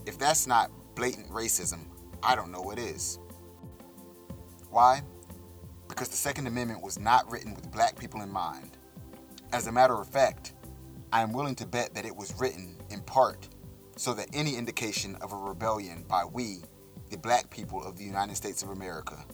If 0.07 0.19
that's 0.19 0.47
not 0.47 0.71
blatant 0.95 1.29
racism, 1.31 1.87
I 2.23 2.35
don't 2.35 2.51
know 2.51 2.63
what 2.63 2.79
is. 2.79 3.19
Why? 4.71 5.03
Because 5.89 6.09
the 6.09 6.17
Second 6.17 6.47
Amendment 6.47 6.83
was 6.83 6.99
not 6.99 7.31
written 7.31 7.55
with 7.55 7.71
black 7.71 7.99
people 7.99 8.23
in 8.23 8.31
mind. 8.31 8.77
As 9.53 9.67
a 9.67 9.73
matter 9.73 9.95
of 9.95 10.09
fact, 10.09 10.55
I 11.13 11.21
am 11.21 11.33
willing 11.33 11.55
to 11.57 11.67
bet 11.67 11.95
that 11.95 12.05
it 12.05 12.17
was 12.17 12.35
written, 12.41 12.77
in 12.91 13.01
part, 13.03 13.49
so 13.97 14.15
that 14.15 14.29
any 14.33 14.57
indication 14.57 15.17
of 15.21 15.33
a 15.33 15.37
rebellion 15.37 16.05
by 16.09 16.25
we, 16.25 16.63
the 17.11 17.19
black 17.19 17.51
people 17.51 17.85
of 17.85 17.97
the 17.97 18.05
United 18.05 18.35
States 18.37 18.63
of 18.63 18.71
America, 18.71 19.25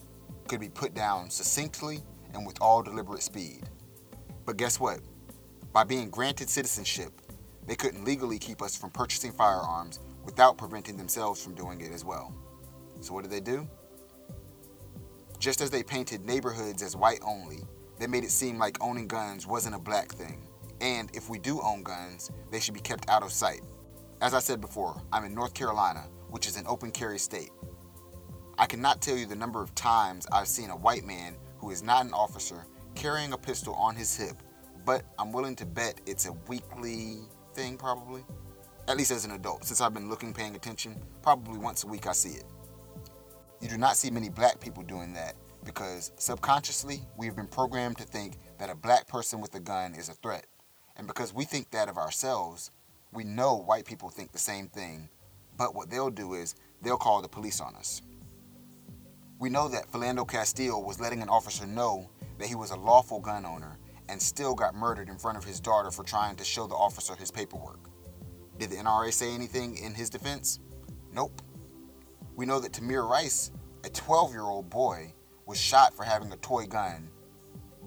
could 0.49 0.61
be 0.61 0.69
put 0.69 0.95
down 0.95 1.31
succinctly 1.31 2.01
and 2.35 2.47
with 2.47 2.61
all 2.61 2.83
deliberate 2.83 3.23
speed. 3.23 3.63
But 4.45 4.57
guess 4.57 4.79
what? 4.79 5.01
By 5.73 5.85
being 5.85 6.11
granted 6.11 6.51
citizenship, 6.51 7.13
they 7.67 7.77
couldn't 7.77 8.05
legally 8.05 8.39
keep 8.39 8.61
us 8.61 8.77
from 8.77 8.91
purchasing 8.91 9.33
firearms 9.33 10.01
without 10.31 10.57
preventing 10.57 10.97
themselves 10.97 11.43
from 11.43 11.55
doing 11.55 11.81
it 11.81 11.91
as 11.93 12.05
well. 12.05 12.33
So, 13.01 13.13
what 13.13 13.23
did 13.23 13.33
they 13.33 13.41
do? 13.41 13.69
Just 15.39 15.61
as 15.61 15.71
they 15.71 15.83
painted 15.83 16.25
neighborhoods 16.25 16.83
as 16.83 16.95
white 16.95 17.21
only, 17.27 17.65
they 17.99 18.07
made 18.07 18.25
it 18.25 18.31
seem 18.31 18.59
like 18.59 18.79
owning 18.81 19.09
guns 19.09 19.47
wasn't 19.47 19.75
a 19.75 19.79
black 19.79 20.13
thing 20.13 20.47
and 20.81 21.15
if 21.15 21.29
we 21.29 21.39
do 21.39 21.61
own 21.61 21.83
guns, 21.83 22.31
they 22.51 22.61
should 22.61 22.75
be 22.75 22.81
kept 22.81 23.09
out 23.09 23.23
of 23.23 23.33
sight. 23.33 23.61
As 24.21 24.35
I 24.35 24.39
said 24.39 24.61
before, 24.61 25.01
I'm 25.13 25.25
in 25.25 25.35
North 25.35 25.55
Carolina, 25.55 26.07
which 26.31 26.47
is 26.47 26.57
an 26.57 26.67
open 26.67 26.91
carry 26.91 27.19
state. 27.19 27.51
I 28.59 28.67
cannot 28.67 29.01
tell 29.01 29.17
you 29.17 29.27
the 29.27 29.37
number 29.37 29.63
of 29.63 29.75
times 29.75 30.27
I've 30.33 30.49
seen 30.49 30.71
a 30.71 30.77
white 30.77 31.05
man 31.05 31.37
who 31.59 31.71
is 31.71 31.83
not 31.83 32.05
an 32.05 32.13
officer 32.13 32.67
carrying 32.95 33.33
a 33.33 33.39
pistol 33.39 33.75
on 33.75 33.95
his 33.95 34.17
hip, 34.17 34.37
but 34.85 35.05
I'm 35.19 35.33
willing 35.33 35.57
to 35.57 35.67
bet 35.67 36.01
it's 36.07 36.27
a 36.27 36.33
weekly 36.49 37.21
thing, 37.55 37.77
probably. 37.77 38.25
At 38.91 38.97
least 38.97 39.13
as 39.13 39.25
an 39.25 39.31
adult, 39.31 39.63
since 39.63 39.81
I've 39.81 39.95
been 39.95 40.09
looking, 40.09 40.35
paying 40.35 40.57
attention, 40.57 40.97
probably 41.23 41.59
once 41.59 41.85
a 41.85 41.87
week 41.87 42.09
I 42.09 42.13
see 42.13 42.31
it. 42.31 42.45
You 43.61 43.69
do 43.69 43.79
not 43.79 43.97
see 43.97 44.11
many 44.11 44.29
black 44.29 44.59
people 44.59 44.83
doing 44.83 45.13
that 45.13 45.37
because 45.65 46.11
subconsciously 46.17 47.03
we 47.17 47.27
have 47.27 47.37
been 47.37 47.47
programmed 47.47 47.99
to 47.99 48.03
think 48.03 48.39
that 48.59 48.69
a 48.69 48.75
black 48.75 49.07
person 49.07 49.41
with 49.41 49.55
a 49.55 49.61
gun 49.61 49.95
is 49.95 50.09
a 50.09 50.15
threat. 50.15 50.47
And 50.97 51.07
because 51.07 51.33
we 51.33 51.45
think 51.45 51.71
that 51.71 51.89
of 51.89 51.99
ourselves, 51.99 52.73
we 53.13 53.23
know 53.23 53.55
white 53.55 53.85
people 53.85 54.11
think 54.11 54.33
the 54.33 54.41
same 54.41 54.67
thing, 54.67 55.09
but 55.57 55.73
what 55.73 55.89
they'll 55.89 56.11
do 56.11 56.35
is 56.35 56.57
they'll 56.83 56.97
call 56.97 57.23
the 57.23 57.29
police 57.29 57.61
on 57.61 57.77
us. 57.77 58.03
We 59.39 59.51
know 59.51 59.69
that 59.69 59.93
Philando 59.93 60.29
Castile 60.29 60.83
was 60.83 60.99
letting 60.99 61.23
an 61.23 61.29
officer 61.29 61.65
know 61.65 62.11
that 62.41 62.49
he 62.49 62.57
was 62.57 62.73
a 62.73 62.77
lawful 62.77 63.21
gun 63.21 63.47
owner 63.47 63.79
and 64.09 64.21
still 64.21 64.57
got 64.57 64.75
murdered 64.75 65.09
in 65.09 65.17
front 65.17 65.39
of 65.39 65.45
his 65.45 65.61
daughter 65.61 65.93
for 65.93 66.03
trying 66.03 66.35
to 66.35 66.45
show 66.45 66.67
the 66.67 66.75
officer 66.75 67.15
his 67.15 67.31
paperwork. 67.31 67.89
Did 68.61 68.69
the 68.69 68.77
NRA 68.77 69.11
say 69.11 69.35
anything 69.35 69.79
in 69.79 69.95
his 69.95 70.11
defense? 70.11 70.61
Nope. 71.15 71.41
We 72.37 72.45
know 72.45 72.61
that 72.61 72.73
Tamir 72.73 73.09
Rice, 73.09 73.53
a 73.85 73.89
12 73.89 74.33
year 74.33 74.43
old 74.43 74.69
boy, 74.69 75.15
was 75.47 75.59
shot 75.59 75.95
for 75.95 76.05
having 76.05 76.31
a 76.31 76.37
toy 76.37 76.67
gun, 76.67 77.09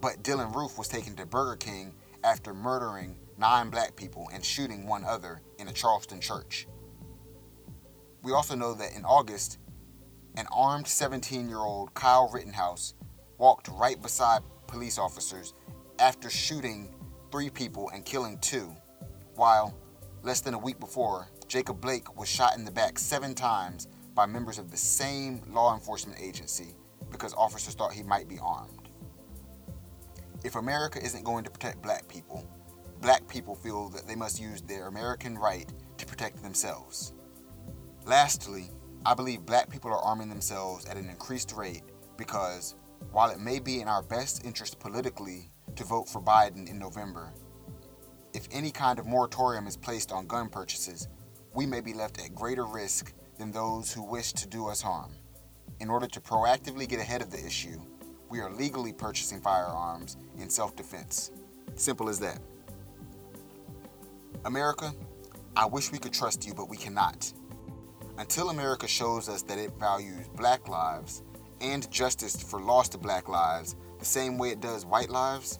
but 0.02 0.24
Dylann 0.24 0.56
Roof 0.56 0.80
was 0.80 0.88
taken 0.88 1.16
to 1.18 1.28
Burger 1.28 1.58
King 1.58 1.94
after 2.24 2.56
murdering 2.56 3.16
nine 3.38 3.70
black 3.70 3.96
people 3.96 4.32
and 4.34 4.44
shooting 4.44 4.88
one 4.88 5.04
other 5.04 5.44
in 5.60 5.68
a 5.68 5.72
Charleston 5.72 6.20
church. 6.20 6.68
We 8.24 8.32
also 8.34 8.56
know 8.56 8.74
that 8.74 8.96
in 8.96 9.06
August, 9.06 9.60
an 10.38 10.48
armed 10.52 10.88
17 10.88 11.50
year 11.50 11.60
old 11.60 11.94
Kyle 11.94 12.32
Rittenhouse 12.34 12.96
walked 13.38 13.68
right 13.68 14.02
beside 14.02 14.42
police 14.66 14.98
officers 14.98 15.54
after 16.00 16.32
shooting 16.32 16.96
three 17.32 17.52
people 17.52 17.92
and 17.94 18.04
killing 18.04 18.40
two, 18.40 18.76
while 19.36 19.78
less 20.24 20.40
than 20.40 20.54
a 20.54 20.60
week 20.60 20.80
before, 20.80 21.30
Jacob 21.48 21.82
Blake 21.82 22.18
was 22.18 22.30
shot 22.30 22.58
in 22.58 22.64
the 22.64 22.72
back 22.72 22.98
seven 22.98 23.36
times 23.36 23.88
by 24.16 24.26
members 24.26 24.58
of 24.58 24.72
the 24.72 24.78
same 24.78 25.42
law 25.52 25.74
enforcement 25.74 26.20
agency 26.20 26.76
because 27.12 27.34
officers 27.34 27.76
thought 27.76 27.94
he 27.94 28.04
might 28.04 28.30
be 28.30 28.40
armed. 28.42 28.90
If 30.44 30.56
America 30.56 31.04
isn't 31.04 31.26
going 31.26 31.44
to 31.44 31.52
protect 31.52 31.82
black 31.82 32.08
people, 32.08 32.48
black 33.02 33.28
people 33.28 33.54
feel 33.54 33.90
that 33.90 34.08
they 34.08 34.16
must 34.16 34.42
use 34.42 34.62
their 34.62 34.88
American 34.88 35.38
right 35.38 35.72
to 35.98 36.06
protect 36.06 36.42
themselves. 36.42 37.14
Lastly, 38.06 38.70
I 39.06 39.14
believe 39.14 39.46
black 39.46 39.70
people 39.70 39.92
are 39.92 40.02
arming 40.02 40.30
themselves 40.30 40.86
at 40.86 40.96
an 40.96 41.10
increased 41.10 41.54
rate 41.54 41.84
because 42.18 42.76
while 43.12 43.30
it 43.30 43.40
may 43.40 43.60
be 43.60 43.82
in 43.82 43.90
our 43.90 44.02
best 44.02 44.46
interest 44.46 44.80
politically 44.80 45.52
to 45.76 45.84
vote 45.84 46.08
for 46.08 46.22
Biden 46.22 46.70
in 46.70 46.80
November, 46.80 47.34
if 48.34 48.48
any 48.52 48.72
kind 48.72 49.00
of 49.00 49.06
moratorium 49.06 49.68
is 49.68 49.78
placed 49.78 50.12
on 50.12 50.26
gun 50.26 50.50
purchases, 50.50 51.08
we 51.54 51.66
may 51.66 51.82
be 51.82 51.94
left 51.94 52.20
at 52.20 52.34
greater 52.34 52.66
risk 52.66 53.14
than 53.38 53.52
those 53.52 53.94
who 53.94 54.04
wish 54.04 54.34
to 54.34 54.48
do 54.48 54.68
us 54.68 54.82
harm. 54.82 55.12
In 55.80 55.90
order 55.90 56.08
to 56.08 56.20
proactively 56.20 56.88
get 56.88 57.00
ahead 57.00 57.22
of 57.22 57.30
the 57.30 57.46
issue, 57.46 57.80
we 58.30 58.40
are 58.40 58.52
legally 58.52 58.92
purchasing 58.92 59.40
firearms 59.40 60.18
in 60.40 60.50
self 60.50 60.76
defense. 60.76 61.32
Simple 61.76 62.10
as 62.10 62.20
that. 62.20 62.40
America, 64.46 64.92
I 65.56 65.68
wish 65.68 65.92
we 65.92 66.00
could 66.00 66.14
trust 66.14 66.46
you, 66.46 66.54
but 66.54 66.70
we 66.70 66.78
cannot. 66.78 67.32
Until 68.18 68.50
America 68.50 68.88
shows 68.88 69.30
us 69.30 69.44
that 69.44 69.58
it 69.58 69.72
values 69.80 70.28
black 70.36 70.68
lives 70.68 71.24
and 71.62 71.90
justice 71.92 72.42
for 72.42 72.60
lost 72.60 73.00
black 73.02 73.30
lives 73.30 73.76
the 74.00 74.06
same 74.06 74.38
way 74.38 74.50
it 74.50 74.60
does 74.60 74.86
white 74.86 75.10
lives, 75.10 75.60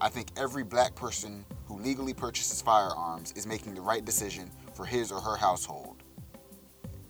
I 0.00 0.08
think 0.08 0.28
every 0.36 0.64
black 0.64 0.94
person 0.94 1.44
who 1.66 1.78
legally 1.78 2.14
purchases 2.14 2.62
firearms 2.62 3.32
is 3.32 3.46
making 3.46 3.74
the 3.74 3.80
right 3.80 4.04
decision 4.04 4.50
for 4.74 4.84
his 4.84 5.10
or 5.10 5.20
her 5.20 5.36
household. 5.36 6.02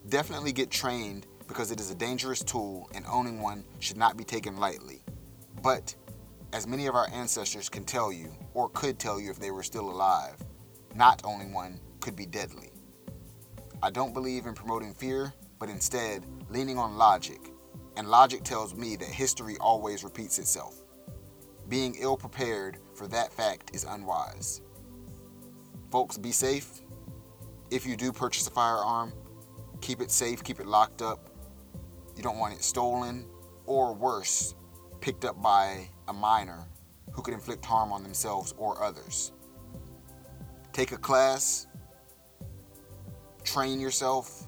Definitely 0.08 0.52
get 0.52 0.70
trained 0.70 1.26
because 1.46 1.70
it 1.70 1.80
is 1.80 1.90
a 1.90 1.94
dangerous 1.94 2.42
tool 2.42 2.90
and 2.94 3.04
owning 3.06 3.40
one 3.40 3.64
should 3.78 3.96
not 3.96 4.16
be 4.16 4.25
taken 4.25 4.56
lightly. 4.56 5.02
But, 5.62 5.94
as 6.52 6.66
many 6.66 6.86
of 6.86 6.94
our 6.94 7.08
ancestors 7.12 7.68
can 7.68 7.84
tell 7.84 8.12
you, 8.12 8.32
or 8.54 8.68
could 8.70 8.98
tell 8.98 9.20
you 9.20 9.30
if 9.30 9.38
they 9.38 9.50
were 9.50 9.62
still 9.62 9.90
alive, 9.90 10.36
not 10.94 11.20
owning 11.25 11.52
one 11.52 11.80
could 12.00 12.16
be 12.16 12.26
deadly. 12.26 12.70
I 13.82 13.90
don't 13.90 14.14
believe 14.14 14.46
in 14.46 14.54
promoting 14.54 14.94
fear, 14.94 15.32
but 15.58 15.68
instead 15.68 16.25
leaning 16.48 16.78
on 16.78 16.96
logic, 16.96 17.52
and 17.96 18.08
logic 18.08 18.42
tells 18.42 18.75
me 18.75 18.96
that 18.96 19.08
history 19.08 19.56
always 19.60 20.04
repeats 20.04 20.38
itself. 20.38 20.76
Being 21.68 21.96
ill 21.98 22.16
prepared 22.16 22.78
for 22.96 23.06
that 23.08 23.32
fact 23.32 23.74
is 23.74 23.84
unwise. 23.84 24.62
Folks, 25.90 26.16
be 26.16 26.32
safe. 26.32 26.80
If 27.70 27.86
you 27.86 27.96
do 27.96 28.12
purchase 28.12 28.46
a 28.46 28.50
firearm, 28.50 29.12
keep 29.80 30.00
it 30.00 30.10
safe, 30.10 30.42
keep 30.42 30.60
it 30.60 30.66
locked 30.66 31.02
up. 31.02 31.30
You 32.16 32.22
don't 32.22 32.38
want 32.38 32.54
it 32.54 32.62
stolen, 32.62 33.26
or 33.66 33.94
worse, 33.94 34.54
picked 35.00 35.24
up 35.24 35.40
by 35.42 35.88
a 36.08 36.12
minor 36.12 36.66
who 37.12 37.22
could 37.22 37.34
inflict 37.34 37.64
harm 37.64 37.92
on 37.92 38.02
themselves 38.02 38.54
or 38.56 38.82
others. 38.82 39.32
Take 40.73 40.92
a 40.92 40.97
class, 40.97 41.66
train 43.44 43.80
yourself. 43.80 44.47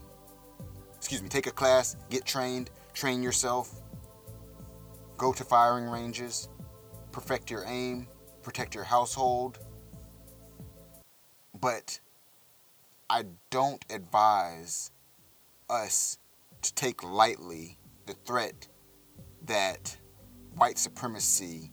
Excuse 0.97 1.23
me, 1.23 1.29
take 1.29 1.47
a 1.47 1.53
class, 1.53 1.97
get 2.11 2.25
trained, 2.25 2.71
train 2.93 3.23
yourself. 3.23 3.81
Go 5.17 5.33
to 5.33 5.45
firing 5.45 5.89
ranges, 5.89 6.49
perfect 7.13 7.51
your 7.51 7.65
aim, 7.67 8.07
protect 8.49 8.75
your 8.75 8.85
household. 8.85 9.59
But 11.61 12.01
I 13.11 13.25
don't 13.51 13.85
advise 13.91 14.91
us 15.69 16.17
to 16.63 16.75
take 16.75 17.05
lightly 17.05 17.77
the 18.07 18.15
threat 18.15 18.67
that 19.45 19.99
white 20.55 20.79
supremacy 20.79 21.73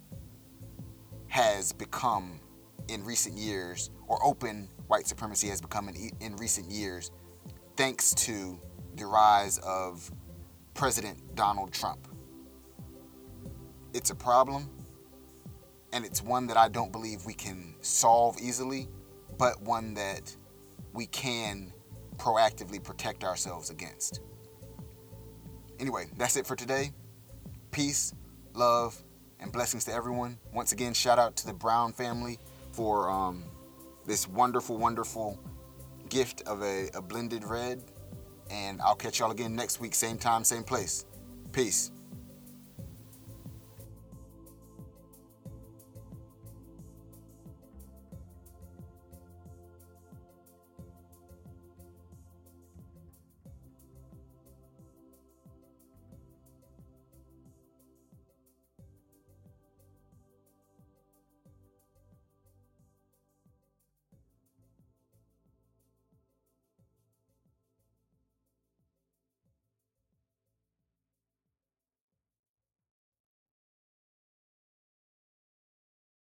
has 1.28 1.72
become 1.72 2.42
in 2.90 3.06
recent 3.06 3.38
years, 3.38 3.90
or 4.08 4.20
open 4.22 4.68
white 4.88 5.08
supremacy 5.08 5.48
has 5.48 5.62
become 5.62 5.88
in, 5.88 6.12
in 6.20 6.36
recent 6.36 6.70
years, 6.70 7.10
thanks 7.78 8.14
to 8.16 8.60
the 8.98 9.06
rise 9.06 9.60
of 9.60 10.12
President 10.74 11.36
Donald 11.36 11.72
Trump. 11.72 12.06
It's 13.94 14.10
a 14.10 14.16
problem, 14.16 14.70
and 15.94 16.06
it's 16.06 16.22
one 16.22 16.48
that 16.48 16.58
I 16.58 16.70
don't 16.70 16.92
believe 16.92 17.26
we 17.26 17.34
can 17.34 17.76
solve 17.82 18.38
easily, 18.42 18.88
but 19.38 19.62
one 19.62 19.94
that 19.96 20.36
we 20.94 21.08
can 21.08 21.74
proactively 22.18 22.84
protect 22.84 23.24
ourselves 23.24 23.70
against. 23.70 24.22
Anyway, 25.80 26.06
that's 26.18 26.38
it 26.38 26.48
for 26.48 26.56
today. 26.56 26.92
Peace, 27.72 28.14
love, 28.54 29.02
and 29.40 29.52
blessings 29.52 29.84
to 29.86 29.94
everyone. 29.94 30.38
Once 30.54 30.72
again, 30.72 30.94
shout 30.94 31.20
out 31.20 31.36
to 31.36 31.46
the 31.46 31.54
Brown 31.54 31.92
family 31.92 32.40
for 32.72 33.10
um, 33.10 33.44
this 34.06 34.28
wonderful, 34.28 34.78
wonderful 34.78 35.40
gift 36.10 36.42
of 36.44 36.62
a, 36.62 36.90
a 36.94 37.02
blended 37.02 37.44
red. 37.44 37.84
And 38.50 38.82
I'll 38.82 38.96
catch 38.96 39.20
y'all 39.20 39.32
again 39.32 39.56
next 39.56 39.80
week, 39.80 39.96
same 39.96 40.18
time, 40.18 40.44
same 40.44 40.64
place. 40.64 41.06
Peace. 41.52 41.92